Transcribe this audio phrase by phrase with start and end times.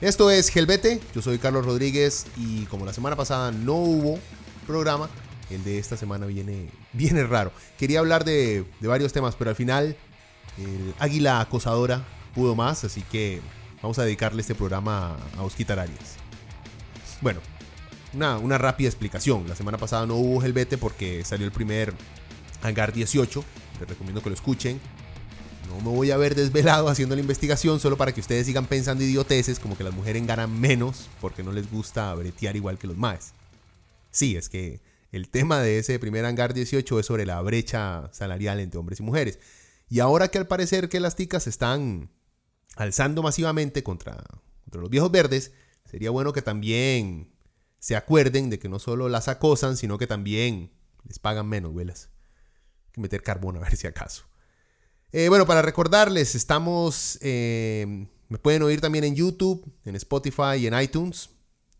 [0.00, 4.20] Esto es Gelbete, yo soy Carlos Rodríguez y como la semana pasada no hubo
[4.64, 5.10] programa,
[5.50, 7.50] el de esta semana viene, viene raro.
[7.76, 9.96] Quería hablar de, varios temas, pero al final
[10.56, 13.40] el águila acosadora pudo más, así que
[13.82, 16.14] vamos a dedicarle este programa a Osquitar Arias.
[17.20, 17.40] Bueno,
[18.14, 19.48] una, una rápida explicación.
[19.48, 21.92] La semana pasada no hubo Gelbete porque salió el primer
[22.62, 23.44] Hangar 18.
[23.80, 24.80] Les recomiendo que lo escuchen.
[25.68, 29.04] No me voy a ver desvelado haciendo la investigación solo para que ustedes sigan pensando
[29.04, 32.96] idioteces como que las mujeres ganan menos porque no les gusta bretear igual que los
[32.96, 33.32] maes.
[34.10, 34.80] Sí, es que
[35.12, 39.02] el tema de ese primer hangar 18 es sobre la brecha salarial entre hombres y
[39.02, 39.38] mujeres.
[39.88, 42.10] Y ahora que al parecer que las ticas están
[42.76, 44.24] alzando masivamente contra,
[44.64, 45.52] contra los viejos verdes,
[45.84, 47.32] sería bueno que también
[47.78, 50.72] se acuerden de que no solo las acosan, sino que también
[51.04, 52.10] les pagan menos, velas.
[52.86, 54.24] Hay que meter carbón a ver si acaso.
[55.12, 57.18] Eh, bueno, para recordarles, estamos.
[57.22, 61.30] Eh, me pueden oír también en YouTube, en Spotify y en iTunes.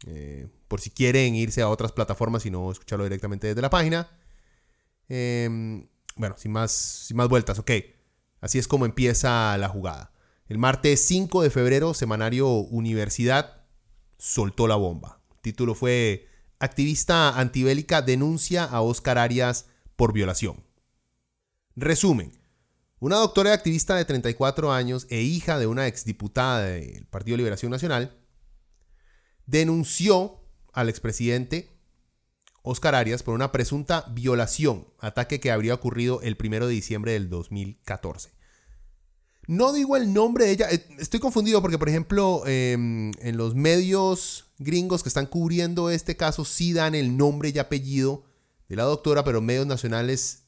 [0.07, 4.09] Eh, por si quieren irse a otras plataformas y no escucharlo directamente desde la página.
[5.09, 7.71] Em, bueno, sin más, sin más vueltas, ok.
[8.41, 10.13] Así es como empieza la jugada.
[10.49, 13.65] El martes 5 de febrero, semanario Universidad
[14.19, 15.21] soltó la bomba.
[15.31, 16.29] El título fue
[16.61, 20.65] Activista antibélica denuncia a Oscar Arias por violación.
[21.77, 22.38] Resumen.
[23.01, 27.71] Una doctora y activista de 34 años e hija de una exdiputada del Partido Liberación
[27.71, 28.19] Nacional
[29.47, 30.41] denunció
[30.73, 31.71] al expresidente
[32.63, 37.31] Oscar Arias por una presunta violación, ataque que habría ocurrido el 1 de diciembre del
[37.31, 38.31] 2014.
[39.47, 43.55] No digo el nombre de ella, eh, estoy confundido porque, por ejemplo, em, en los
[43.55, 48.25] medios gringos que están cubriendo este caso sí dan el nombre y apellido
[48.69, 50.48] de la doctora, pero medios nacionales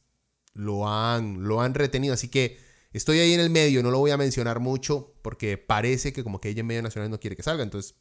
[0.55, 2.15] lo han, lo han retenido.
[2.15, 2.59] Así que
[2.93, 6.41] estoy ahí en el medio, no lo voy a mencionar mucho porque parece que como
[6.41, 7.95] que ella en medio nacional no quiere que salga, entonces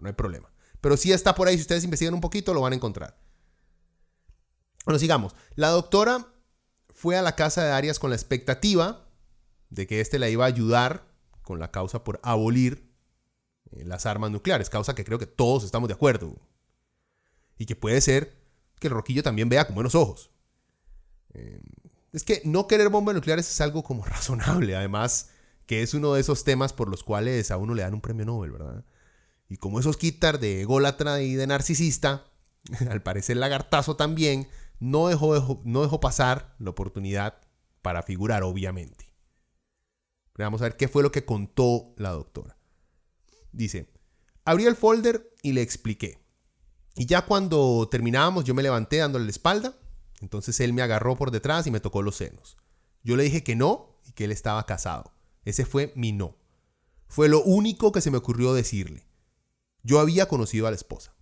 [0.00, 0.50] no hay problema.
[0.80, 3.18] Pero si está por ahí, si ustedes investigan un poquito, lo van a encontrar.
[4.84, 5.34] Bueno, sigamos.
[5.54, 6.32] La doctora
[6.94, 9.08] fue a la casa de Arias con la expectativa
[9.70, 11.06] de que éste la iba a ayudar
[11.42, 12.92] con la causa por abolir
[13.72, 16.36] eh, las armas nucleares, causa que creo que todos estamos de acuerdo.
[17.58, 18.36] Y que puede ser
[18.78, 20.30] que el Roquillo también vea con buenos ojos.
[21.34, 21.60] Eh,
[22.16, 25.28] es que no querer bombas nucleares es algo como razonable, además
[25.66, 28.24] que es uno de esos temas por los cuales a uno le dan un premio
[28.24, 28.84] Nobel, ¿verdad?
[29.48, 32.24] Y como esos quitar de ególatra y de narcisista,
[32.90, 34.48] al parecer lagartazo también,
[34.80, 37.38] no dejó, no dejó pasar la oportunidad
[37.82, 39.12] para figurar, obviamente.
[40.38, 42.56] vamos a ver qué fue lo que contó la doctora.
[43.52, 43.90] Dice,
[44.44, 46.18] abrí el folder y le expliqué.
[46.94, 49.76] Y ya cuando terminábamos yo me levanté dándole la espalda
[50.20, 52.56] entonces él me agarró por detrás y me tocó los senos.
[53.02, 55.12] Yo le dije que no y que él estaba casado.
[55.44, 56.36] Ese fue mi no.
[57.08, 59.06] Fue lo único que se me ocurrió decirle.
[59.82, 61.14] Yo había conocido a la esposa.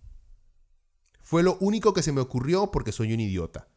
[1.21, 3.67] Fue lo único que se me ocurrió porque soy un idiota.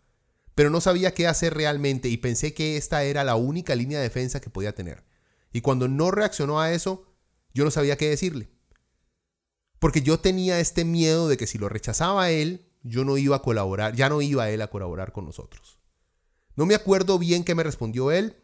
[0.55, 4.05] Pero no sabía qué hacer realmente y pensé que esta era la única línea de
[4.05, 5.05] defensa que podía tener.
[5.53, 7.07] Y cuando no reaccionó a eso,
[7.55, 8.51] yo no sabía qué decirle.
[9.79, 13.37] Porque yo tenía este miedo de que si lo rechazaba a él, yo no iba
[13.37, 15.79] a colaborar, ya no iba él a colaborar con nosotros.
[16.57, 18.37] No me acuerdo bien qué me respondió él,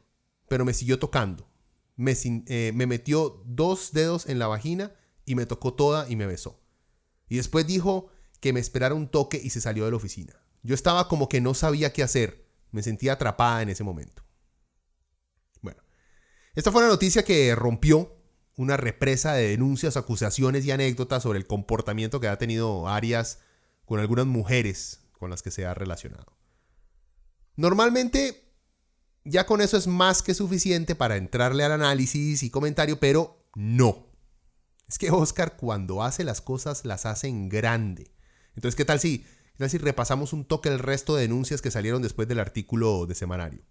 [0.49, 1.49] pero me siguió tocando.
[1.97, 6.27] Me, eh, me metió dos dedos en la vagina y me tocó toda y me
[6.27, 6.61] besó.
[7.29, 10.35] Y después dijo que me esperara un toque y se salió de la oficina.
[10.63, 12.47] Yo estaba como que no sabía qué hacer.
[12.71, 14.25] Me sentía atrapada en ese momento.
[15.63, 15.83] Bueno,
[16.55, 18.17] esta fue una noticia que rompió
[18.57, 23.41] una represa de denuncias, acusaciones y anécdotas sobre el comportamiento que ha tenido Arias
[23.85, 26.37] con algunas mujeres con las que se ha relacionado.
[27.57, 28.45] Normalmente
[29.25, 34.07] ya con eso es más que suficiente para entrarle al análisis y comentario, pero no.
[34.89, 38.13] Es que Oscar cuando hace las cosas las hace en grande.
[38.55, 41.71] Entonces, ¿qué tal si, qué tal si repasamos un toque el resto de denuncias que
[41.71, 43.63] salieron después del artículo de semanario?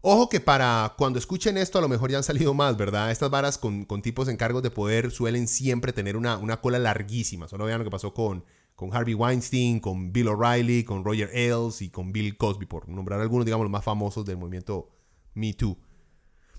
[0.00, 3.10] Ojo que para cuando escuchen esto a lo mejor ya han salido más, ¿verdad?
[3.10, 7.48] Estas varas con, tipos en cargos de poder suelen siempre tener una, una cola larguísima.
[7.48, 11.80] Solo vean lo que pasó con con Harvey Weinstein, con Bill O'Reilly, con Roger Ailes
[11.82, 14.90] y con Bill Cosby, por nombrar algunos, digamos, los más famosos del movimiento
[15.34, 15.78] Me Too.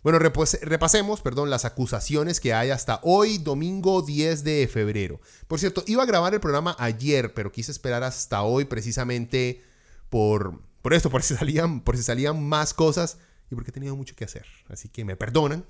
[0.01, 5.19] Bueno, repasemos, perdón, las acusaciones que hay hasta hoy, domingo 10 de febrero.
[5.47, 9.63] Por cierto, iba a grabar el programa ayer, pero quise esperar hasta hoy precisamente
[10.09, 13.17] por, por esto, por si, salían, por si salían más cosas
[13.49, 14.45] y porque he tenido mucho que hacer.
[14.69, 15.65] Así que me perdonan.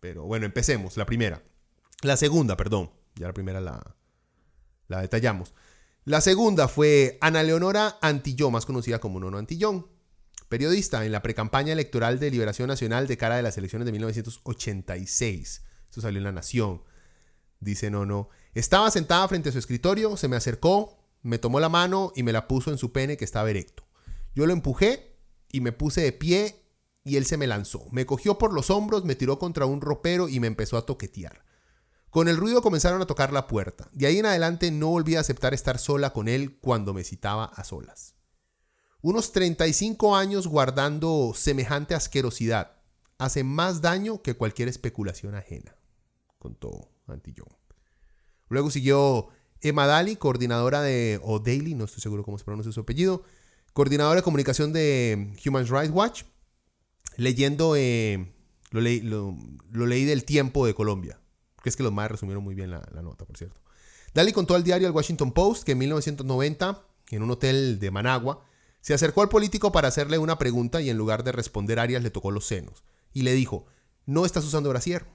[0.00, 0.96] Pero bueno, empecemos.
[0.96, 1.40] La primera.
[2.02, 2.90] La segunda, perdón.
[3.14, 3.96] Ya la primera la,
[4.88, 5.54] la detallamos.
[6.04, 9.86] La segunda fue Ana Leonora Antillón, más conocida como Nono Antillón
[10.48, 15.62] periodista en la precampaña electoral de Liberación Nacional de cara de las elecciones de 1986.
[15.84, 16.82] Esto salió en La Nación.
[17.60, 18.30] Dice no, no.
[18.54, 22.32] Estaba sentada frente a su escritorio, se me acercó, me tomó la mano y me
[22.32, 23.86] la puso en su pene que estaba erecto.
[24.34, 25.16] Yo lo empujé
[25.52, 26.64] y me puse de pie
[27.04, 27.86] y él se me lanzó.
[27.90, 31.44] Me cogió por los hombros, me tiró contra un ropero y me empezó a toquetear.
[32.10, 33.88] Con el ruido comenzaron a tocar la puerta.
[33.92, 37.44] De ahí en adelante no volví a aceptar estar sola con él cuando me citaba
[37.44, 38.14] a solas.
[39.00, 42.78] Unos 35 años guardando semejante asquerosidad
[43.18, 45.76] hace más daño que cualquier especulación ajena,
[46.38, 47.48] contó Antillón.
[48.48, 49.28] Luego siguió
[49.60, 53.24] Emma Daly, coordinadora de, o Daily, no estoy seguro cómo se pronuncia su apellido,
[53.72, 56.22] coordinadora de comunicación de Human Rights Watch,
[57.16, 58.32] leyendo, eh,
[58.70, 61.20] lo, leí del tiempo de Colombia,
[61.62, 63.60] que es que los más resumieron muy bien la, nota, por cierto.
[64.14, 68.42] Daly contó al diario El Washington Post que en 1990, en un hotel de Managua,
[68.80, 72.10] se acercó al político para hacerle una pregunta y en lugar de responder Arias le
[72.10, 73.66] tocó los senos y le dijo,
[74.06, 75.06] no estás usando brasier.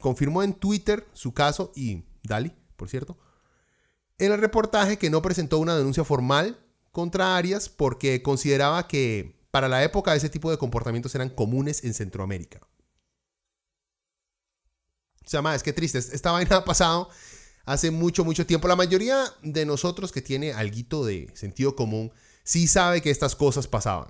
[0.00, 3.18] Confirmó en Twitter su caso y Dali, por cierto,
[4.18, 6.58] en el reportaje que no presentó una denuncia formal
[6.92, 11.94] contra Arias porque consideraba que para la época ese tipo de comportamientos eran comunes en
[11.94, 12.60] Centroamérica.
[15.30, 15.98] Sea, es que triste.
[15.98, 17.08] Esta vaina ha pasado
[17.64, 18.66] hace mucho, mucho tiempo.
[18.66, 22.12] La mayoría de nosotros que tiene algo de sentido común
[22.42, 24.08] sí sabe que estas cosas pasaban.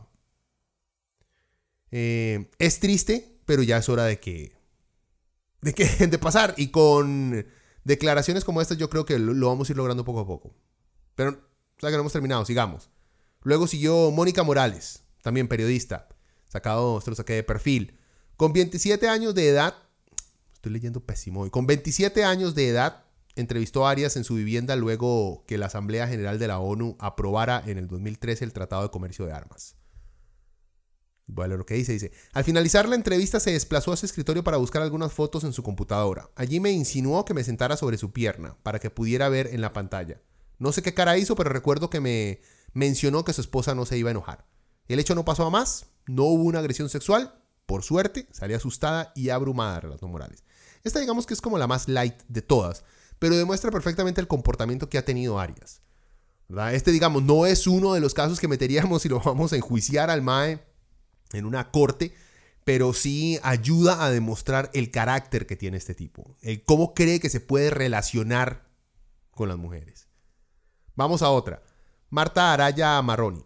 [1.91, 4.57] Eh, es triste, pero ya es hora de que,
[5.61, 6.55] de que de pasar.
[6.57, 7.47] Y con
[7.85, 10.55] declaraciones como estas, yo creo que lo, vamos a ir logrando poco a poco.
[11.17, 12.89] Pero, o sea que no hemos terminado, sigamos.
[13.43, 16.09] Luego siguió Mónica Morales, también periodista,
[16.49, 17.99] sacado, esto lo saqué de perfil.
[18.39, 19.75] Con 27 años de edad,
[20.61, 23.05] estoy leyendo pésimo hoy, con 27 años de edad,
[23.35, 27.63] entrevistó a Arias en su vivienda luego que la Asamblea General de la ONU aprobara
[27.67, 29.77] en el 2013 el Tratado de Comercio de Armas.
[31.35, 31.93] Leer lo que dice.
[31.93, 35.55] Dice, al finalizar la entrevista se desplazó a su escritorio para buscar algunas fotos en
[35.55, 36.29] su computadora.
[36.35, 39.73] Allí me insinuó que me sentara sobre su pierna para que pudiera ver en la
[39.73, 40.21] pantalla.
[40.59, 42.41] No sé qué cara hizo, pero recuerdo que me
[42.75, 44.45] mencionó que su esposa no se iba a enojar.
[44.89, 47.35] El hecho no pasó a más, no hubo una agresión sexual.
[47.65, 50.43] Por suerte, salí asustada y abrumada, Relato Morales.
[50.85, 52.85] Esta digamos que es como la más light de todas,
[53.19, 55.83] pero demuestra perfectamente el comportamiento que ha tenido Arias.
[56.73, 60.11] Este, digamos, no es uno de los casos que meteríamos si lo vamos a enjuiciar
[60.11, 60.61] al MAE
[61.33, 62.13] en una corte,
[62.65, 67.31] pero sí ayuda a demostrar el carácter que tiene este tipo, el cómo cree que
[67.31, 68.69] se puede relacionar
[69.31, 70.09] con las mujeres.
[70.97, 71.63] Vamos a otra.
[72.11, 73.45] Marta Araya Marroni,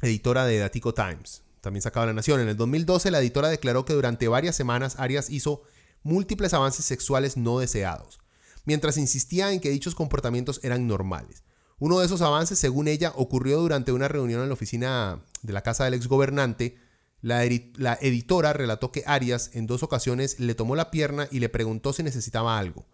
[0.00, 2.40] editora de Datico Times, también sacaba La Nación.
[2.40, 5.62] En el 2012 la editora declaró que durante varias semanas Arias hizo
[6.02, 8.22] múltiples avances sexuales no deseados
[8.64, 11.42] mientras insistía en que dichos comportamientos eran normales.
[11.78, 15.62] Uno de esos avances, según ella, ocurrió durante una reunión en la oficina de la
[15.62, 16.78] casa del exgobernante.
[17.20, 17.42] La,
[17.76, 21.92] la editora relató que Arias en dos ocasiones le tomó la pierna y le preguntó
[21.92, 22.86] si necesitaba algo,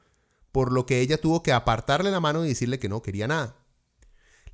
[0.52, 3.56] por lo que ella tuvo que apartarle la mano y decirle que no quería nada.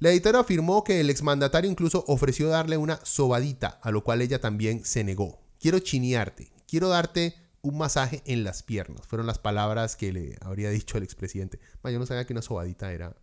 [0.01, 4.41] La editora afirmó que el exmandatario incluso ofreció darle una sobadita, a lo cual ella
[4.41, 5.41] también se negó.
[5.61, 9.07] Quiero chinearte, quiero darte un masaje en las piernas.
[9.07, 11.59] Fueron las palabras que le habría dicho el expresidente.
[11.83, 13.17] yo no sabía que una sobadita era,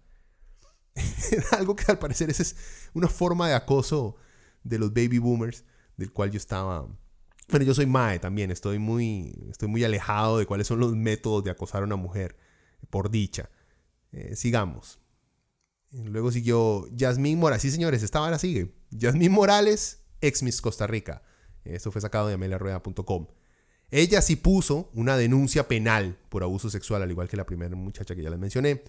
[1.31, 2.55] era algo que al parecer es
[2.93, 4.15] una forma de acoso
[4.63, 5.63] de los baby boomers,
[5.95, 6.87] del cual yo estaba...
[7.49, 11.43] Bueno, yo soy Mae también, estoy muy, estoy muy alejado de cuáles son los métodos
[11.43, 12.35] de acosar a una mujer,
[12.89, 13.49] por dicha.
[14.11, 14.99] Eh, sigamos.
[15.91, 17.61] Luego siguió Yasmín Morales.
[17.61, 18.73] Sí, señores, esta vara sigue.
[18.89, 21.21] Yasmín Morales, ex Miss Costa Rica.
[21.63, 23.27] Esto fue sacado de ameliarueda.com.
[23.91, 28.15] Ella sí puso una denuncia penal por abuso sexual, al igual que la primera muchacha
[28.15, 28.83] que ya les mencioné.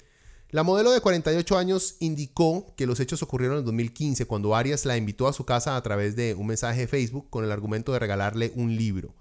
[0.50, 4.96] La modelo de 48 años indicó que los hechos ocurrieron en 2015 cuando Arias la
[4.96, 7.98] invitó a su casa a través de un mensaje de Facebook con el argumento de
[7.98, 9.14] regalarle un libro,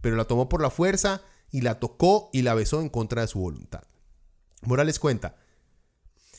[0.00, 3.28] pero la tomó por la fuerza y la tocó y la besó en contra de
[3.28, 3.82] su voluntad.
[4.62, 5.36] Morales cuenta,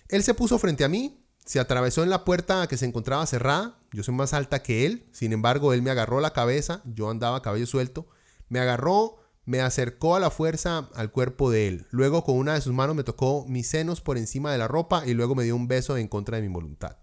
[0.07, 3.79] él se puso frente a mí, se atravesó en la puerta que se encontraba cerrada,
[3.91, 7.41] yo soy más alta que él, sin embargo él me agarró la cabeza, yo andaba
[7.41, 8.07] cabello suelto,
[8.49, 11.87] me agarró, me acercó a la fuerza al cuerpo de él.
[11.91, 15.05] Luego con una de sus manos me tocó mis senos por encima de la ropa
[15.05, 16.97] y luego me dio un beso en contra de mi voluntad.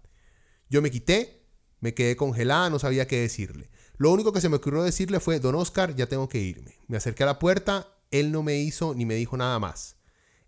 [0.69, 1.45] Yo me quité,
[1.79, 3.69] me quedé congelada, no sabía qué decirle.
[3.97, 6.75] Lo único que se me ocurrió decirle fue, don Oscar, ya tengo que irme.
[6.87, 9.97] Me acerqué a la puerta, él no me hizo ni me dijo nada más.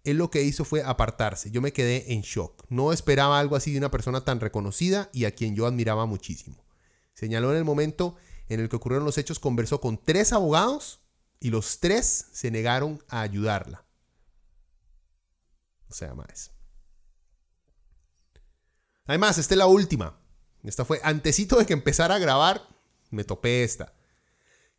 [0.03, 1.49] Él lo que hizo fue apartarse.
[1.49, 2.63] Yo me quedé en shock.
[2.69, 6.63] No esperaba algo así de una persona tan reconocida y a quien yo admiraba muchísimo.
[7.15, 8.15] Señaló en el momento
[8.49, 11.01] en el que ocurrieron los hechos, conversó con tres abogados
[11.39, 13.85] y los tres se negaron a ayudarla.
[15.89, 16.51] O sea, más.
[19.05, 20.19] Además, esta es la última.
[20.63, 22.67] Esta fue antecito de que empezara a grabar,
[23.11, 23.93] me topé esta.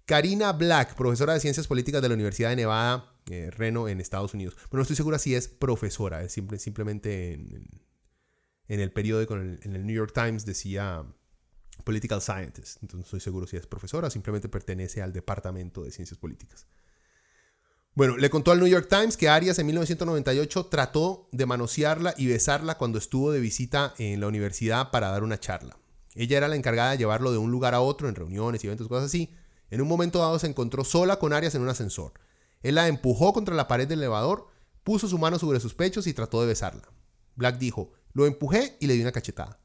[0.04, 4.34] Karina Black, profesora de Ciencias Políticas de la Universidad de Nevada, eh, Reno, en Estados
[4.34, 4.56] Unidos.
[4.56, 9.96] Pero no estoy segura si es profesora, es simplemente en, el periódico, en el, New
[9.96, 11.04] York Times, decía
[11.84, 12.82] Political Scientist.
[12.82, 16.66] Entonces no estoy seguro si es profesora, simplemente pertenece al Departamento de Ciencias Políticas.
[17.94, 22.26] Bueno, le contó al New York Times que Arias en 1998 trató de manosearla y
[22.26, 25.78] besarla cuando estuvo de visita en la universidad para dar una charla.
[26.14, 28.88] Ella era la encargada de llevarlo de un lugar a otro en reuniones y eventos,
[28.88, 29.34] cosas así.
[29.70, 32.12] En un momento dado se encontró sola con Arias en un ascensor.
[32.62, 34.48] Él la empujó contra la pared del elevador,
[34.82, 36.88] puso su mano sobre sus pechos y trató de besarla.
[37.34, 39.58] Black dijo, lo empujé y le di una cachetada.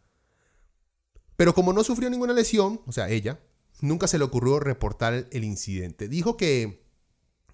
[1.42, 3.40] Pero como no sufrió ninguna lesión, o sea, ella,
[3.80, 6.08] nunca se le ocurrió reportar el incidente.
[6.08, 6.86] Dijo que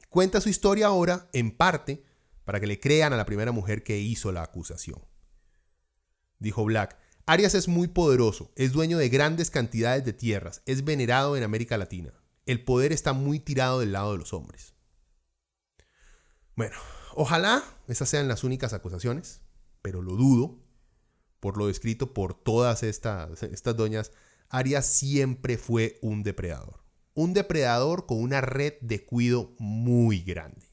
[0.09, 2.03] Cuenta su historia ahora, en parte,
[2.43, 4.99] para que le crean a la primera mujer que hizo la acusación.
[6.37, 11.37] Dijo Black, Arias es muy poderoso, es dueño de grandes cantidades de tierras, es venerado
[11.37, 12.13] en América Latina.
[12.45, 14.73] El poder está muy tirado del lado de los hombres.
[16.57, 16.75] Bueno,
[17.13, 19.39] ojalá esas sean las únicas acusaciones,
[19.81, 20.66] pero lo dudo.
[21.39, 24.11] Por lo descrito por todas estas, doñas,
[24.49, 30.67] Arias siempre fue un depredador un depredador con una red de cuido muy grande.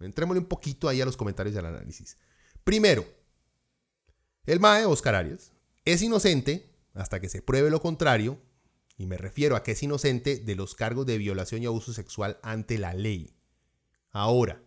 [0.00, 2.18] Entrémosle un poquito ahí a los comentarios del análisis.
[2.64, 3.06] Primero,
[4.46, 5.52] el MAE, Oscar Arias,
[5.84, 8.42] es inocente hasta que se pruebe lo contrario,
[8.96, 12.40] y me refiero a que es inocente de los cargos de violación y abuso sexual
[12.42, 13.36] ante la ley.
[14.10, 14.60] Ahora,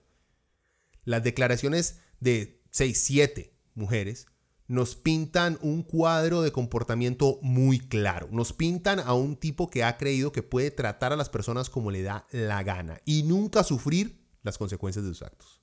[1.04, 4.28] las declaraciones de 6-7 mujeres
[4.68, 8.28] nos pintan un cuadro de comportamiento muy claro.
[8.32, 11.92] Nos pintan a un tipo que ha creído que puede tratar a las personas como
[11.92, 15.62] le da la gana y nunca sufrir las consecuencias de sus actos.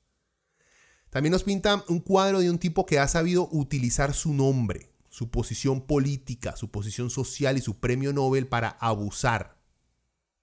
[1.09, 5.30] También nos pintan un cuadro de un tipo que ha sabido utilizar su nombre, su
[5.30, 9.59] posición política, su posición social y su premio Nobel para abusar,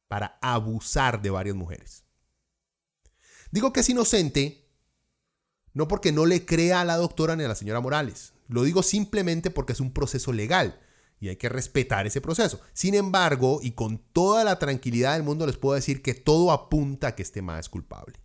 [0.07, 2.03] para abusar de varias mujeres.
[3.49, 4.67] Digo que es inocente
[5.73, 8.83] no porque no le crea a la doctora ni a la señora Morales, lo digo
[8.83, 10.79] simplemente porque es un proceso legal
[11.19, 12.61] y hay que respetar ese proceso.
[12.73, 17.07] Sin embargo, y con toda la tranquilidad del mundo les puedo decir que todo apunta
[17.07, 18.19] a que este más es culpable.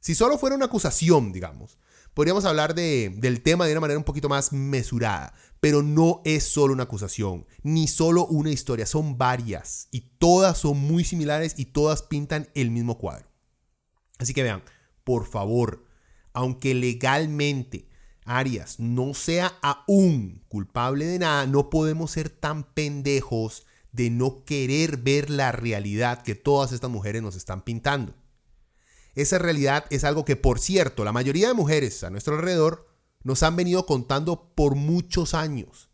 [0.00, 1.78] Si solo fuera una acusación, digamos,
[2.14, 6.72] podríamos hablar del tema de una manera un poquito más mesurada, pero no es solo
[6.72, 12.02] una acusación, ni solo una historia, son varias y todas son muy similares y todas
[12.02, 13.28] pintan el mismo cuadro.
[14.18, 14.62] Así que vean,
[15.04, 15.84] por favor,
[16.32, 17.88] aunque legalmente
[18.26, 24.98] Arias no sea aún culpable de nada, no podemos ser tan pendejos de no querer
[24.98, 28.14] ver la realidad que todas estas mujeres nos están pintando.
[29.14, 32.86] Esa realidad es algo que, por cierto, la mayoría de mujeres a nuestro alrededor
[33.22, 35.88] nos han venido contando por muchos años.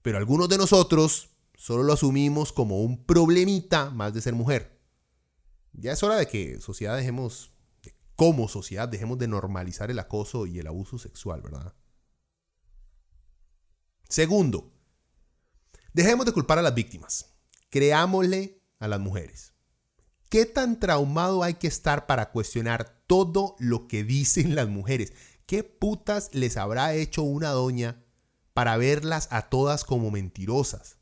[0.00, 4.80] Pero algunos de nosotros solo lo asumimos como un problemita más de ser mujer.
[5.72, 7.52] Ya es hora de que sociedad dejemos
[8.18, 11.72] como sociedad dejemos de normalizar el acoso y el abuso sexual, ¿verdad?
[14.08, 14.72] Segundo,
[15.92, 17.36] dejemos de culpar a las víctimas.
[17.70, 19.54] Creámosle a las mujeres.
[20.28, 25.12] ¿Qué tan traumado hay que estar para cuestionar todo lo que dicen las mujeres?
[25.46, 28.04] ¿Qué putas les habrá hecho una doña
[28.52, 30.98] para verlas a todas como mentirosas?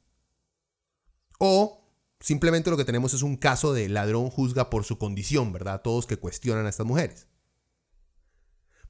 [1.38, 1.85] O
[2.20, 5.82] Simplemente lo que tenemos es un caso de ladrón juzga por su condición, ¿verdad?
[5.82, 7.26] Todos que cuestionan a estas mujeres.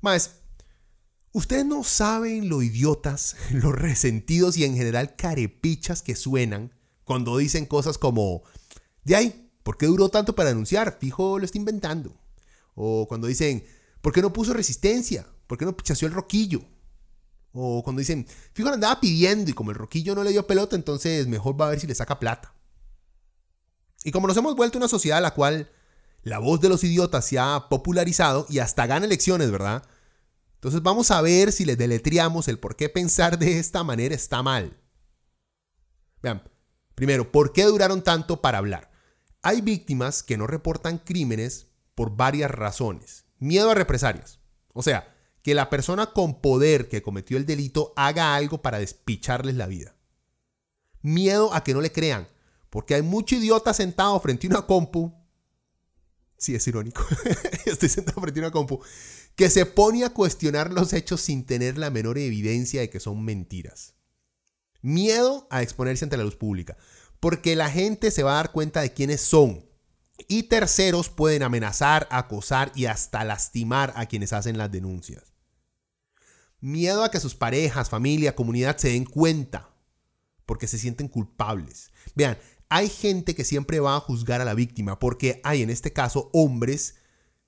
[0.00, 0.42] Más,
[1.32, 6.72] ustedes no saben lo idiotas, los resentidos y en general carepichas que suenan
[7.04, 8.42] cuando dicen cosas como,
[9.04, 10.98] de ahí, ¿por qué duró tanto para denunciar?
[11.00, 12.16] Fijo, lo está inventando.
[12.74, 13.64] O cuando dicen,
[14.00, 15.26] ¿por qué no puso resistencia?
[15.46, 16.62] ¿Por qué no chaseó el roquillo?
[17.52, 21.26] O cuando dicen, fijo, andaba pidiendo y como el roquillo no le dio pelota, entonces
[21.26, 22.55] mejor va a ver si le saca plata.
[24.06, 25.68] Y como nos hemos vuelto una sociedad a la cual
[26.22, 29.82] la voz de los idiotas se ha popularizado y hasta gana elecciones, ¿verdad?
[30.54, 34.44] Entonces vamos a ver si les deletriamos el por qué pensar de esta manera está
[34.44, 34.76] mal.
[36.22, 36.48] Vean,
[36.94, 38.92] primero, ¿por qué duraron tanto para hablar?
[39.42, 43.24] Hay víctimas que no reportan crímenes por varias razones.
[43.40, 44.38] Miedo a represalias.
[44.72, 49.56] O sea, que la persona con poder que cometió el delito haga algo para despicharles
[49.56, 49.96] la vida.
[51.02, 52.28] Miedo a que no le crean
[52.70, 55.12] Porque hay mucho idiota sentado frente a una compu.
[56.38, 57.04] Sí, es irónico.
[57.66, 58.80] Estoy sentado frente a una compu.
[59.34, 63.24] Que se pone a cuestionar los hechos sin tener la menor evidencia de que son
[63.24, 63.94] mentiras.
[64.82, 66.76] Miedo a exponerse ante la luz pública.
[67.20, 69.64] Porque la gente se va a dar cuenta de quiénes son.
[70.28, 75.34] Y terceros pueden amenazar, acosar y hasta lastimar a quienes hacen las denuncias.
[76.60, 79.70] Miedo a que sus parejas, familia, comunidad se den cuenta
[80.46, 81.90] porque se sienten culpables.
[82.14, 85.92] Vean, hay gente que siempre va a juzgar a la víctima porque hay en este
[85.92, 86.96] caso hombres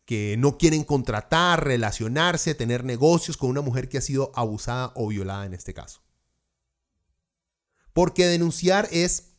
[0.05, 5.09] que no quieren contratar, relacionarse, tener negocios con una mujer que ha sido abusada o
[5.09, 6.01] violada en este caso.
[7.93, 9.33] Porque denunciar es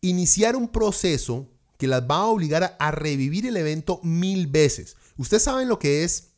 [0.00, 4.96] iniciar un proceso que las va a obligar a, revivir el evento mil veces.
[5.16, 6.32] Ustedes saben lo que es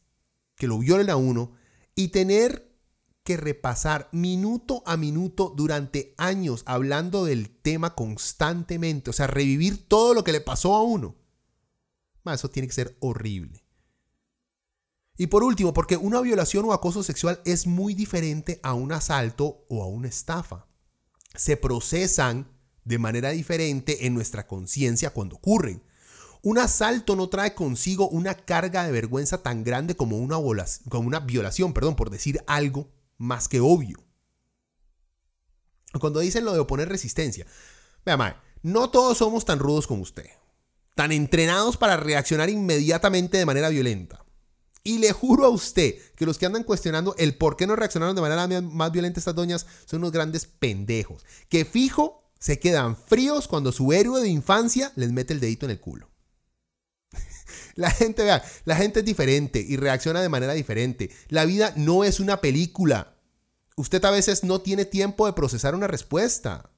[0.56, 1.52] que lo violen a uno
[1.94, 2.69] y tener
[3.37, 9.10] repasar minuto a minuto durante años hablando del tema constantemente.
[9.10, 11.16] O sea, revivir todo lo que le pasó a uno.
[12.26, 13.64] eso tiene que ser horrible.
[15.16, 19.66] Y por último, porque una violación o acoso sexual es muy diferente a un asalto
[19.68, 20.66] o a una estafa.
[21.34, 22.49] Se procesan
[22.84, 25.82] de manera diferente en nuestra conciencia cuando ocurren.
[26.42, 30.37] Un asalto no trae consigo una carga de vergüenza tan grande como una,
[30.88, 32.88] como una violación, perdón, por decir algo
[33.20, 34.02] más que obvio.
[36.00, 37.46] Cuando dicen lo de oponer resistencia,
[38.04, 40.26] vea, mae, no todos somos tan rudos como usted,
[40.94, 44.24] tan entrenados para reaccionar inmediatamente de manera violenta.
[44.82, 48.16] Y le juro a usted que los que andan cuestionando el por qué no reaccionaron
[48.16, 53.46] de manera más violenta estas doñas son unos grandes pendejos, que fijo se quedan fríos
[53.46, 56.09] cuando su héroe de infancia les mete el dedito en el culo.
[57.80, 61.10] La gente, vea, la gente es diferente y reacciona de manera diferente.
[61.28, 63.16] La vida no es una película.
[63.75, 66.72] Usted a veces no tiene tiempo de procesar una respuesta.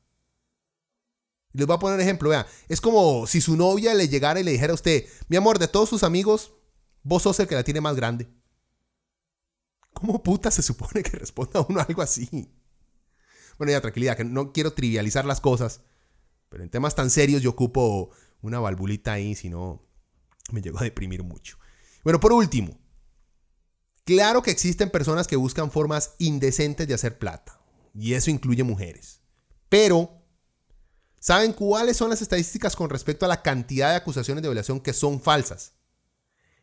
[1.54, 2.46] Les voy a poner un ejemplo, vea.
[2.68, 5.66] Es como si su novia le llegara y le dijera a usted, mi amor, de
[5.66, 6.52] todos sus amigos,
[7.02, 8.28] vos sos el que la tiene más grande.
[9.92, 12.48] ¿Cómo puta se supone que responda uno algo así?
[13.58, 15.80] Bueno, ya tranquilidad, que no quiero trivializar las cosas,
[16.48, 18.10] pero en temas tan serios yo ocupo
[18.40, 19.90] una valvulita ahí, si no
[20.50, 21.58] me llego a deprimir mucho.
[22.04, 22.78] Bueno, por último,
[24.04, 27.60] claro que existen personas que buscan formas indecentes de hacer plata,
[27.94, 29.20] y eso incluye mujeres.
[29.68, 30.22] Pero,
[31.20, 34.92] ¿saben cuáles son las estadísticas con respecto a la cantidad de acusaciones de violación que
[34.92, 35.74] son falsas?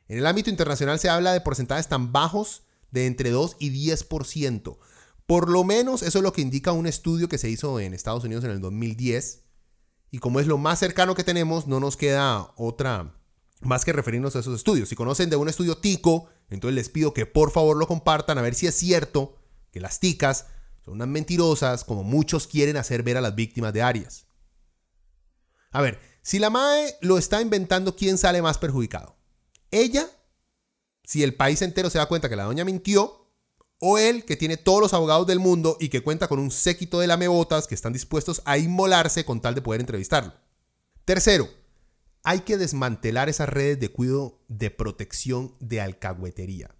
[0.08, 4.78] En el ámbito internacional se habla de porcentajes tan bajos de entre 2 y 10%.
[5.28, 8.24] Por lo menos eso es lo que indica un estudio que se hizo en Estados
[8.24, 9.46] Unidos en el 2010.
[10.10, 13.19] Y como es lo más cercano que tenemos, no nos queda otra
[13.60, 14.90] más que referirnos a esos estudios.
[14.90, 18.42] Si conocen de un estudio tico, entonces les pido que por favor lo compartan a
[18.42, 19.36] ver si es cierto
[19.72, 20.48] que las ticas
[20.84, 24.26] son unas mentirosas como muchos quieren hacer ver a las víctimas de Arias.
[25.72, 29.16] A ver, si la MAE lo está inventando, ¿quién sale más perjudicado?
[29.72, 30.08] ¿Ella?
[31.04, 33.20] Si el país entero se da cuenta que la doña mintió,
[33.80, 37.00] o él que tiene todos los abogados del mundo y que cuenta con un séquito
[37.00, 40.34] de lamebotas que están dispuestos a inmolarse con tal de poder entrevistarlo.
[41.06, 41.50] Tercero,
[42.30, 46.76] hay que desmantelar esas redes de cuidado de protección de alcahuetería.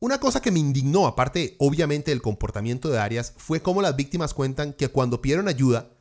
[0.00, 4.34] Una cosa que me indignó, aparte obviamente del comportamiento de Arias, fue cómo las víctimas
[4.34, 5.92] cuentan que cuando pidieron ayuda,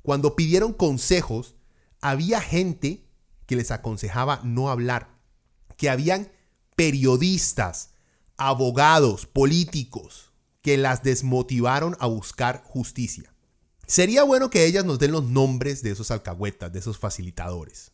[0.00, 1.56] cuando pidieron consejos,
[2.00, 3.04] había gente
[3.44, 5.10] que les aconsejaba no hablar,
[5.76, 6.32] que habían
[6.76, 7.90] periodistas,
[8.38, 13.34] abogados, políticos, que las desmotivaron a buscar justicia.
[13.86, 17.92] Sería bueno que ellas nos den los nombres de esos alcahuetas, de esos facilitadores,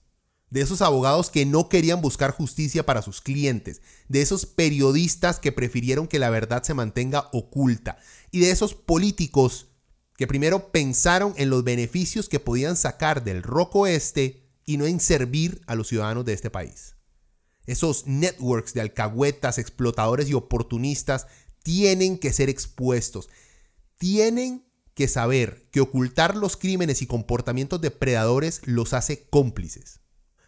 [0.54, 5.50] de esos abogados que no querían buscar justicia para sus clientes, de esos periodistas que
[5.50, 7.98] prefirieron que la verdad se mantenga oculta
[8.30, 9.66] y de esos políticos
[10.16, 15.00] que primero pensaron en los beneficios que podían sacar del roco este y no en
[15.00, 16.94] servir a los ciudadanos de este país.
[17.66, 21.26] Esos networks de alcahuetas, explotadores y oportunistas
[21.64, 23.28] tienen que ser expuestos.
[23.98, 24.64] Tienen
[24.94, 30.03] que saber que ocultar los crímenes y comportamientos depredadores los hace cómplices.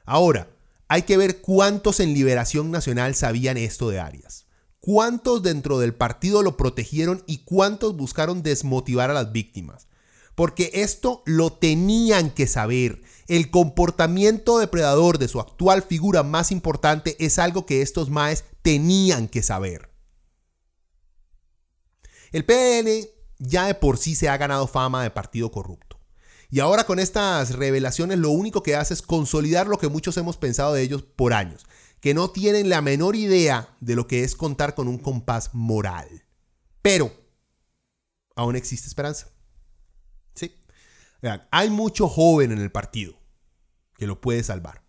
[0.06, 0.48] Ahora,
[0.88, 4.46] hay que ver cuántos en Liberación Nacional sabían esto de Arias.
[4.78, 9.88] Cuántos dentro del partido lo protegieron y cuántos buscaron desmotivar a las víctimas.
[10.36, 13.02] Porque esto lo tenían que saber.
[13.26, 19.26] El comportamiento depredador de su actual figura más importante es algo que estos maes tenían
[19.26, 19.90] que saber.
[22.30, 25.85] El PLN ya de por sí se ha ganado fama de partido corrupto.
[26.50, 30.36] Y ahora con estas revelaciones lo único que hace es consolidar lo que muchos hemos
[30.36, 31.66] pensado de ellos por años,
[32.00, 36.24] que no tienen la menor idea de lo que es contar con un compás moral.
[36.82, 37.12] Pero
[38.36, 39.28] aún existe esperanza.
[41.22, 43.18] Vean, hay mucho joven en el partido
[43.96, 44.86] que lo puede salvar.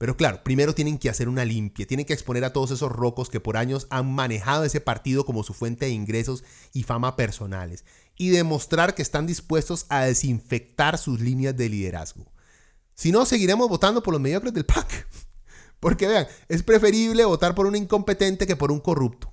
[0.00, 3.28] Pero claro, primero tienen que hacer una limpia, tienen que exponer a todos esos rocos
[3.28, 7.84] que por años han manejado ese partido como su fuente de ingresos y fama personales,
[8.20, 12.30] y demostrar que están dispuestos a desinfectar sus líneas de liderazgo.
[12.92, 15.08] Si no, seguiremos votando por los mediocres del PAC.
[15.80, 19.32] Porque vean, es preferible votar por un incompetente que por un corrupto.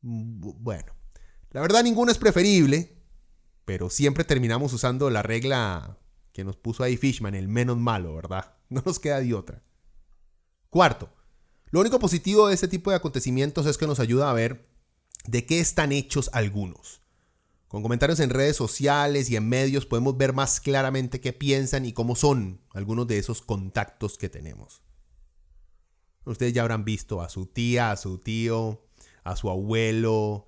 [0.00, 0.92] Bueno,
[1.50, 3.00] la verdad ninguno es preferible,
[3.64, 6.00] pero siempre terminamos usando la regla
[6.32, 8.56] que nos puso ahí Fishman, el menos malo, ¿verdad?
[8.70, 9.62] No nos queda de otra.
[10.68, 11.10] Cuarto,
[11.70, 14.68] lo único positivo de este tipo de acontecimientos es que nos ayuda a ver
[15.26, 17.02] de qué están hechos algunos.
[17.68, 21.92] Con comentarios en redes sociales y en medios podemos ver más claramente qué piensan y
[21.92, 24.82] cómo son algunos de esos contactos que tenemos.
[26.24, 28.86] Ustedes ya habrán visto a su tía, a su tío,
[29.22, 30.46] a su abuelo,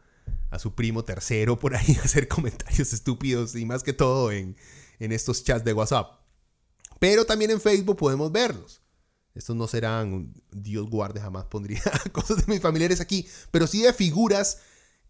[0.50, 4.56] a su primo tercero por ahí hacer comentarios estúpidos y más que todo en,
[4.98, 6.20] en estos chats de WhatsApp.
[6.98, 8.80] Pero también en Facebook podemos verlos.
[9.35, 13.92] Estos no serán, Dios guarde, jamás pondría cosas de mis familiares aquí, pero sí de
[13.92, 14.61] figuras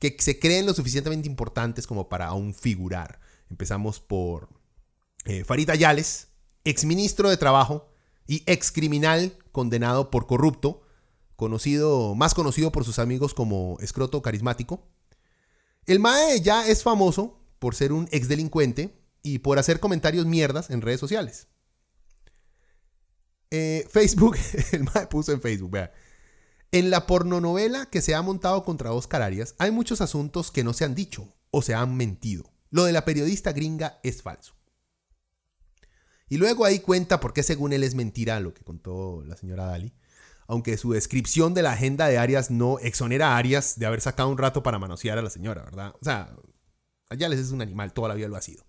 [0.00, 3.20] que se creen lo suficientemente importantes como para aún figurar.
[3.50, 4.48] Empezamos por
[5.26, 6.28] eh, Farita Yales,
[6.64, 7.88] exministro de Trabajo
[8.26, 10.82] y excriminal condenado por corrupto,
[11.36, 14.88] conocido, más conocido por sus amigos como escroto carismático.
[15.86, 20.80] El Mae ya es famoso por ser un exdelincuente y por hacer comentarios mierdas en
[20.80, 21.48] redes sociales.
[23.50, 24.36] Eh, Facebook,
[24.72, 25.92] el Mae puso en Facebook, vea.
[26.72, 30.72] En la pornonovela que se ha montado contra Oscar Arias, hay muchos asuntos que no
[30.72, 32.44] se han dicho o se han mentido.
[32.70, 34.54] Lo de la periodista gringa es falso.
[36.28, 39.66] Y luego ahí cuenta por qué según él es mentira lo que contó la señora
[39.66, 39.92] Dali.
[40.46, 44.28] Aunque su descripción de la agenda de Arias no exonera a Arias de haber sacado
[44.28, 45.94] un rato para manosear a la señora, ¿verdad?
[46.00, 46.36] O sea,
[47.08, 48.64] allá les es un animal, toda la vida lo ha sido.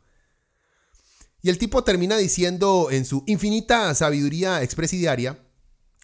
[1.43, 5.39] Y el tipo termina diciendo en su infinita sabiduría expresidiaria,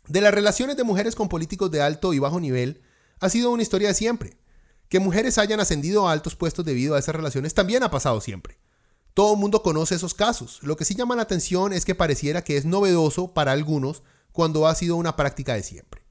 [0.07, 2.81] de las relaciones de mujeres con políticos de alto y bajo nivel,
[3.19, 4.37] ha sido una historia de siempre.
[4.89, 8.57] Que mujeres hayan ascendido a altos puestos debido a esas relaciones también ha pasado siempre.
[9.13, 10.59] Todo el mundo conoce esos casos.
[10.61, 14.67] Lo que sí llama la atención es que pareciera que es novedoso para algunos cuando
[14.67, 16.03] ha sido una práctica de siempre.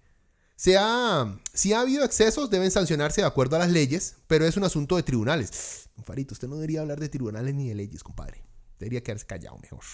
[0.57, 4.57] Si ha, si ha habido excesos, deben sancionarse de acuerdo a las leyes, pero es
[4.57, 5.89] un asunto de tribunales.
[6.03, 8.43] Farito, usted no debería hablar de tribunales ni de leyes, compadre.
[8.79, 9.85] Debería quedarse callado mejor.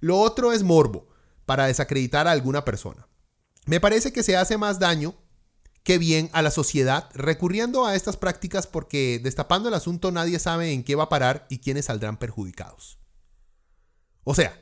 [0.00, 1.08] Lo otro es morbo,
[1.48, 3.08] para desacreditar a alguna persona.
[3.68, 5.14] Me parece que se hace más daño
[5.82, 10.72] que bien a la sociedad recurriendo a estas prácticas porque destapando el asunto nadie sabe
[10.72, 12.98] en qué va a parar y quiénes saldrán perjudicados.
[14.24, 14.58] O sea,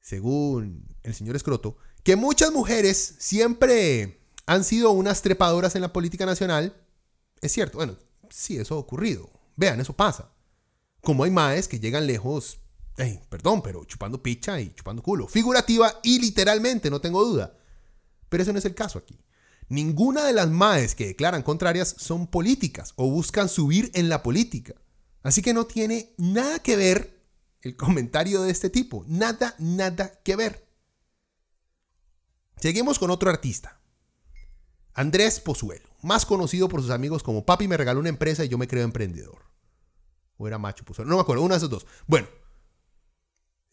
[0.00, 6.26] según el señor Escroto, que muchas mujeres siempre han sido unas trepadoras en la política
[6.26, 6.74] nacional,
[7.40, 7.96] es cierto, bueno,
[8.28, 9.30] sí, eso ha ocurrido.
[9.54, 10.32] Vean, eso pasa.
[11.00, 12.58] Como hay maes que llegan lejos,
[13.28, 15.26] perdón, pero chupando picha y chupando culo.
[15.26, 17.56] Figurativa y literalmente, no tengo duda.
[18.28, 19.18] Pero eso no es el caso aquí.
[19.68, 24.74] Ninguna de las MAES que declaran contrarias son políticas o buscan subir en la política.
[25.22, 27.22] Así que no tiene nada que ver
[27.62, 29.04] el comentario de este tipo.
[29.08, 30.68] Nada, nada que ver.
[32.60, 33.80] Seguimos con otro artista.
[34.92, 38.58] Andrés Pozuelo, más conocido por sus amigos como Papi me regaló una empresa y yo
[38.58, 39.42] me creo emprendedor.
[40.36, 41.86] O era Macho Pozuelo, no me acuerdo, uno de esos dos.
[42.06, 42.28] Bueno,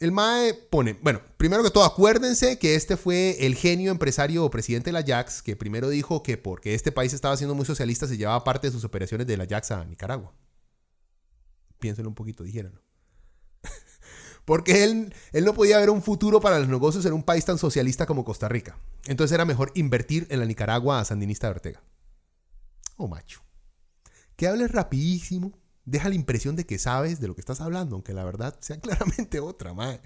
[0.02, 4.50] el MAE pone, bueno, primero que todo, acuérdense que este fue el genio empresario o
[4.50, 8.08] presidente de la Jax que primero dijo que porque este país estaba siendo muy socialista
[8.08, 10.34] se llevaba parte de sus operaciones de la Jax a Nicaragua.
[11.78, 12.82] Piénsenlo un poquito, dijéranlo.
[14.46, 17.60] porque él, él no podía ver un futuro para los negocios en un país tan
[17.60, 18.80] socialista como Costa Rica.
[19.06, 21.84] Entonces era mejor invertir en la Nicaragua sandinista de Ortega.
[22.98, 23.44] Oh, macho.
[24.36, 28.14] Que hables rapidísimo deja la impresión de que sabes de lo que estás hablando, aunque
[28.14, 30.02] la verdad sea claramente otra, mae.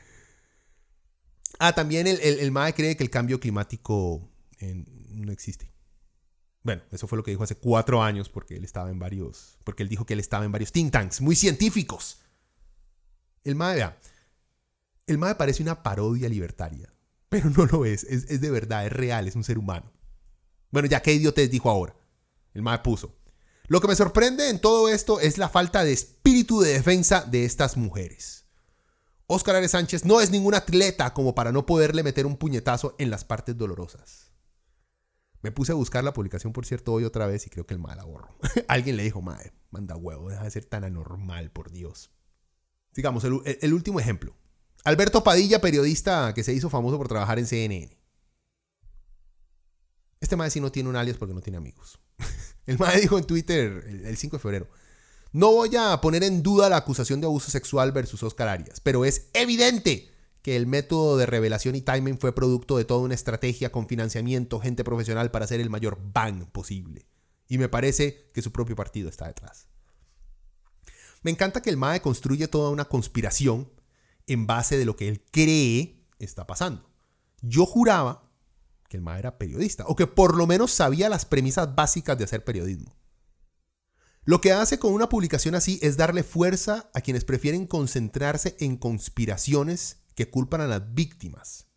[1.60, 5.72] Ah, también el, el, MAE cree que el cambio climático no existe.
[6.64, 9.84] Bueno, eso fue lo que dijo hace cuatro años porque él estaba en varios, porque
[9.84, 12.20] él dijo que él estaba en varios think tanks muy científicos.
[13.44, 14.00] El MAE, vea,
[15.06, 16.92] el MAE parece una parodia libertaria,
[17.30, 19.92] pero no lo es, es, es de verdad, es real, es un ser humano.
[20.72, 21.96] Bueno, ya qué idiotez dijo ahora.
[22.54, 23.15] El MAE puso,
[23.68, 27.46] lo que me sorprende en todo esto es la falta de espíritu de defensa de
[27.46, 28.46] estas mujeres.
[29.28, 33.10] Óscar Ares Sánchez no es ningún atleta como para no poderle meter un puñetazo en
[33.10, 34.32] las partes dolorosas.
[35.42, 37.80] Me puse a buscar la publicación, por cierto, hoy otra vez y creo que el
[37.80, 38.36] mal la borro.
[38.68, 42.12] Alguien le dijo, madre, manda huevo, deja de ser tan anormal, por Dios.
[42.96, 44.36] Digamos, el, último ejemplo.
[44.84, 47.98] Alberto Padilla, periodista que se hizo famoso por trabajar en CNN.
[50.26, 52.00] Este madre sí no tiene un alias porque no tiene amigos.
[52.66, 54.68] El madre dijo en Twitter el, 5 de febrero.
[55.32, 59.06] No voy a poner en duda la acusación de abuso sexual versus Oscar Arias, pero
[59.06, 60.12] es evidente
[60.42, 64.60] que el método de revelación y timing fue producto de toda una estrategia con financiamiento,
[64.60, 67.06] gente profesional para hacer el mayor ban posible.
[67.48, 69.68] Y me parece que su propio partido está detrás.
[71.22, 73.70] Me encanta que el MAE construye toda una conspiración
[74.26, 76.90] en base de lo que él cree está pasando.
[77.44, 78.25] Yo juraba
[78.96, 82.44] el MAE era periodista, o que por lo menos sabía las premisas básicas de hacer
[82.44, 82.96] periodismo.
[84.24, 88.76] Lo que hace con una publicación así es darle fuerza a quienes prefieren concentrarse en
[88.76, 91.68] conspiraciones que culpan a las víctimas,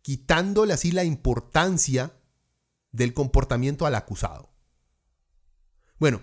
[0.00, 2.18] quitándole así la importancia
[2.92, 4.54] del comportamiento al acusado.
[5.98, 6.22] Bueno,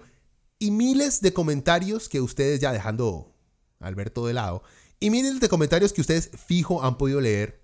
[0.58, 3.36] y miles de comentarios que ustedes, ya dejando
[3.80, 4.64] Alberto de lado,
[5.00, 7.61] y miles de comentarios que ustedes fijo han podido leer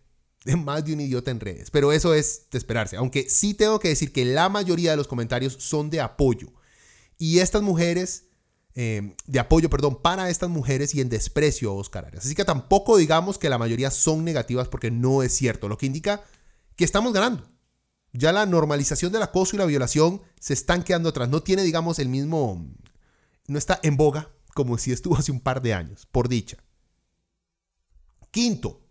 [0.48, 1.70] de más de un idiota en redes.
[1.70, 2.96] Pero eso es de esperarse.
[2.96, 6.48] Aunque sí tengo que decir que la mayoría de los comentarios son de apoyo
[7.18, 8.26] y estas mujeres,
[8.74, 12.26] eh, de apoyo, perdón, para estas mujeres y en desprecio a Oscar Arias.
[12.26, 15.86] Así que tampoco digamos que la mayoría son negativas porque no es cierto, lo que
[15.86, 16.24] indica
[16.76, 17.50] que estamos ganando.
[18.14, 21.28] Ya la normalización del acoso y la violación se están quedando atrás.
[21.28, 22.66] No tiene, digamos, el mismo,
[23.48, 26.58] no está en boga como si estuvo hace un par de años, por dicha.
[28.32, 28.87] Quinto,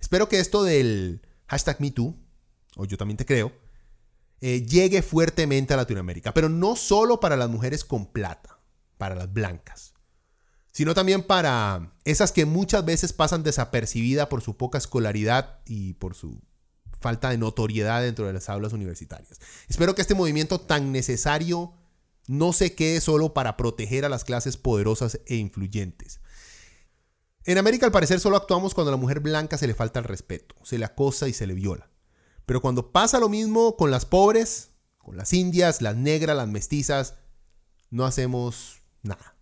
[0.00, 2.14] espero que esto del hashtag MeToo,
[2.76, 3.52] o yo también te creo,
[4.40, 8.60] eh, llegue fuertemente a Latinoamérica, pero no solo para las mujeres con plata,
[8.96, 9.94] para las blancas,
[10.70, 16.14] sino también para esas que muchas veces pasan desapercibidas por su poca escolaridad y por
[16.14, 16.40] su
[17.00, 19.40] falta de notoriedad dentro de las aulas universitarias.
[19.68, 21.72] Espero que este movimiento tan necesario
[22.28, 26.20] no se quede solo para proteger a las clases poderosas e influyentes.
[27.48, 30.04] En América al parecer solo actuamos cuando a la mujer blanca se le falta el
[30.04, 31.88] respeto, se le acosa y se le viola.
[32.44, 37.14] Pero cuando pasa lo mismo con las pobres, con las indias, las negras, las mestizas,
[37.88, 39.38] no hacemos nada.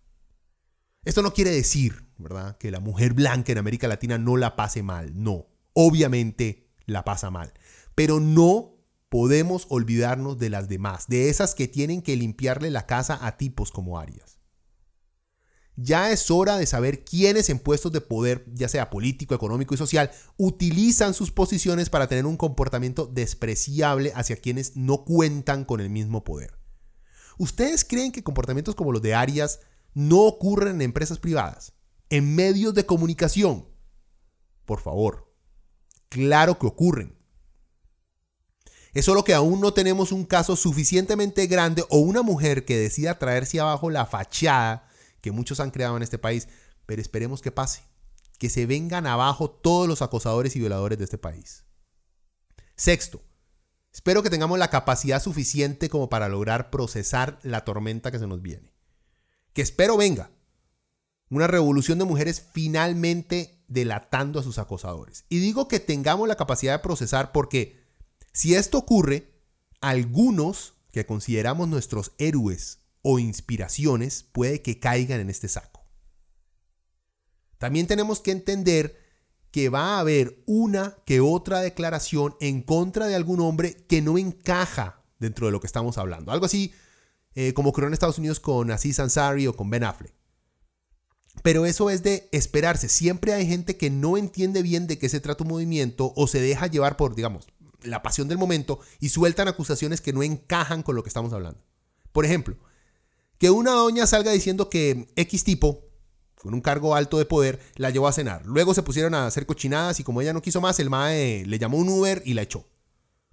[1.05, 4.85] Esto no quiere decir, ¿verdad?, que la mujer blanca en América Latina no la pase
[4.85, 5.21] mal.
[5.21, 7.55] No, obviamente la pasa mal.
[7.97, 8.77] Pero no
[9.09, 13.73] podemos olvidarnos de las demás, de esas que tienen que limpiarle la casa a tipos
[13.73, 14.36] como Arias.
[15.77, 19.79] Ya es hora de saber quiénes en puestos de poder, ya sea político, económico y
[19.79, 25.91] social, utilizan sus posiciones para tener un comportamiento despreciable hacia quienes no cuentan con el
[25.91, 26.59] mismo poder.
[27.37, 29.61] ¿Ustedes creen que comportamientos como los de Arias
[29.93, 31.75] no ocurren en empresas privadas?
[32.09, 33.69] ¿En medios de comunicación?
[34.65, 35.31] Por favor,
[36.09, 37.19] claro que ocurren.
[38.95, 43.19] Es solo que aún no tenemos un caso suficientemente grande o una mujer que decida
[43.19, 44.86] traerse abajo la fachada
[45.21, 46.49] que muchos han creado en este país,
[46.87, 47.83] pero esperemos que pase,
[48.39, 51.65] que se vengan abajo todos los acosadores y violadores de este país.
[52.77, 53.23] Sexto,
[53.93, 58.43] espero que tengamos la capacidad suficiente como para lograr procesar la tormenta que se nos
[58.43, 58.75] viene.
[59.53, 60.31] Que espero venga.
[61.29, 65.25] Una revolución de mujeres finalmente delatando a sus acosadores.
[65.29, 67.81] Y digo que tengamos la capacidad de procesar porque
[68.33, 69.33] si esto ocurre,
[69.81, 75.87] algunos que consideramos nuestros héroes o inspiraciones puede que caigan en este saco.
[77.57, 78.99] También tenemos que entender
[79.53, 84.19] que va a haber una que otra declaración en contra de algún hombre que no
[84.19, 86.33] encaja dentro de lo que estamos hablando.
[86.33, 86.75] Algo así
[87.37, 90.13] eh, como ocurrió en Estados Unidos con Aziz Ansari o con Ben Affleck.
[91.45, 92.89] Pero eso es de esperarse.
[92.89, 96.41] Siempre hay gente que no entiende bien de qué se trata un movimiento o se
[96.41, 97.47] deja llevar por, digamos,
[97.83, 101.63] la pasión del momento y sueltan acusaciones que no encajan con lo que estamos hablando.
[102.11, 102.57] Por ejemplo,
[103.39, 105.85] que una doña salga diciendo que X tipo,
[106.37, 108.47] con un cargo alto de poder, la llevó a cenar.
[108.47, 111.59] Luego se pusieron a hacer cochinadas y como ella no quiso más, el MAE le
[111.59, 112.67] llamó un Uber y la echó.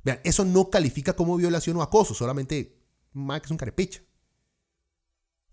[0.04, 2.78] Vean, eso no califica como violación o acoso, solamente
[3.14, 4.02] MAE que es un carepicha.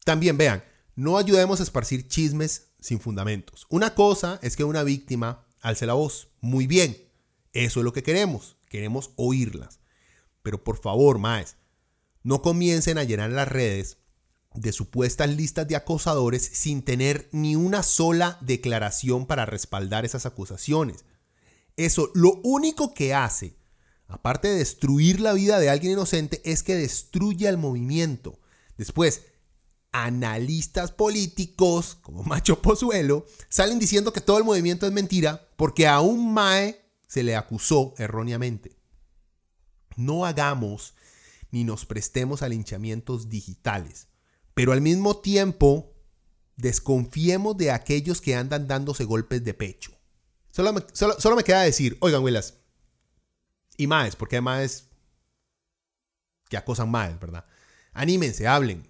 [0.04, 0.64] También vean,
[0.96, 3.66] no ayudemos a esparcir chismes sin fundamentos.
[3.68, 6.28] Una cosa es que una víctima alce la voz.
[6.40, 6.96] Muy bien,
[7.52, 8.56] eso es lo que queremos.
[8.68, 9.80] Queremos oírlas.
[10.42, 11.56] Pero por favor, maes,
[12.22, 13.98] no comiencen a llenar las redes
[14.54, 21.04] de supuestas listas de acosadores sin tener ni una sola declaración para respaldar esas acusaciones.
[21.76, 23.56] Eso lo único que hace,
[24.08, 28.40] aparte de destruir la vida de alguien inocente, es que destruye el movimiento.
[28.76, 29.22] Después,
[29.92, 36.00] analistas políticos, como Macho Pozuelo, salen diciendo que todo el movimiento es mentira porque a
[36.00, 38.76] un Mae se le acusó erróneamente.
[39.96, 40.94] No hagamos
[41.50, 44.09] ni nos prestemos a linchamientos digitales.
[44.60, 45.94] Pero al mismo tiempo,
[46.56, 49.90] desconfiemos de aquellos que andan dándose golpes de pecho.
[50.50, 52.58] Solo me, queda decir, oigan, Willas,
[53.78, 54.84] y más, porque hay más
[56.50, 57.46] que acosan más, ¿verdad?
[57.94, 58.86] Anímense, hablen.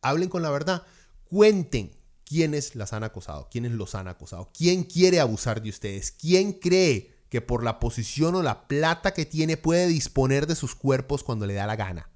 [0.00, 0.86] Hablen con la verdad.
[1.24, 1.90] cuenten
[2.24, 7.12] quiénes las han acosado, quiénes los han acosado, quién quiere abusar de ustedes, quién cree
[7.28, 11.46] que por la posición o la plata que tiene puede disponer de sus cuerpos cuando
[11.46, 12.12] le da la gana.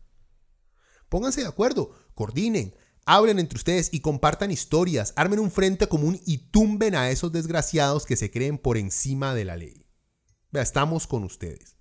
[1.08, 2.72] Pónganse de acuerdo, coordinen,
[3.06, 8.06] hablen entre ustedes y compartan historias, armen un frente común y tumben a esos desgraciados
[8.06, 9.86] que se creen por encima de la ley.
[10.50, 11.76] Vea, estamos con ustedes.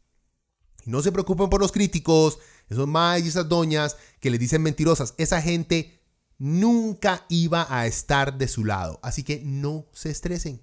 [0.86, 4.62] Y no se preocupen por los críticos, esos más y esas doñas que les dicen
[4.62, 5.14] mentirosas.
[5.18, 6.02] Esa gente
[6.38, 9.00] nunca iba a estar de su lado.
[9.02, 10.62] Así que no se estresen.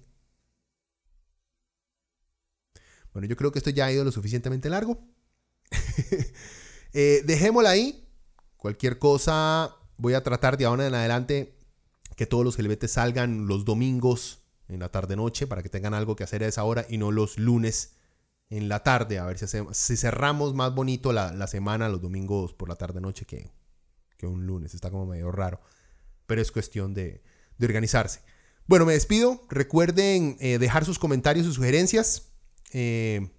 [3.13, 4.99] Bueno, yo creo que esto ya ha ido lo suficientemente largo.
[6.93, 8.07] eh, dejémosla ahí.
[8.57, 11.55] Cualquier cosa, voy a tratar de ahora en adelante
[12.17, 16.23] que todos los gelbetes salgan los domingos en la tarde-noche para que tengan algo que
[16.23, 17.97] hacer a esa hora y no los lunes
[18.49, 19.19] en la tarde.
[19.19, 23.25] A ver si, hacemos, si cerramos más bonito la, semana los domingos por la tarde-noche
[23.25, 23.51] que,
[24.17, 24.73] que, un lunes.
[24.73, 25.61] Está como medio raro.
[26.25, 27.21] Pero es cuestión de,
[27.59, 28.21] de organizarse.
[28.65, 29.41] Bueno, me despido.
[29.49, 32.31] Recuerden eh, dejar sus comentarios y sugerencias.
[32.73, 33.29] Eh,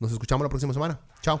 [0.00, 1.00] nos escuchamos la próxima semana.
[1.22, 1.40] Chao.